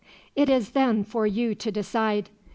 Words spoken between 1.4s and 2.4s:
to decide.